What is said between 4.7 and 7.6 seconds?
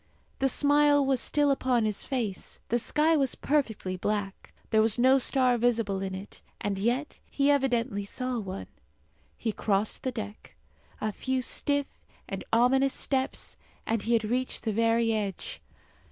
there was no star visible in it, and yet he